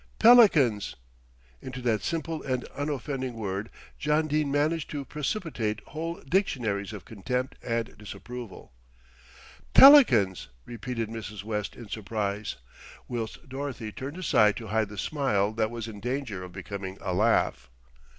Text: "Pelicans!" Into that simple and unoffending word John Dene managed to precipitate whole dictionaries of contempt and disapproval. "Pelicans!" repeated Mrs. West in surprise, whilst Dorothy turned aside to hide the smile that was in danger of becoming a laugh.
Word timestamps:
"Pelicans!" 0.17 0.95
Into 1.61 1.79
that 1.83 2.01
simple 2.01 2.41
and 2.41 2.63
unoffending 2.75 3.35
word 3.35 3.69
John 3.99 4.27
Dene 4.27 4.49
managed 4.49 4.89
to 4.89 5.05
precipitate 5.05 5.79
whole 5.89 6.19
dictionaries 6.27 6.91
of 6.91 7.05
contempt 7.05 7.53
and 7.61 7.95
disapproval. 7.99 8.73
"Pelicans!" 9.75 10.47
repeated 10.65 11.07
Mrs. 11.09 11.43
West 11.43 11.75
in 11.75 11.87
surprise, 11.87 12.55
whilst 13.07 13.47
Dorothy 13.47 13.91
turned 13.91 14.17
aside 14.17 14.57
to 14.57 14.69
hide 14.69 14.89
the 14.89 14.97
smile 14.97 15.51
that 15.53 15.69
was 15.69 15.87
in 15.87 15.99
danger 15.99 16.43
of 16.43 16.51
becoming 16.51 16.97
a 16.99 17.13
laugh. 17.13 17.69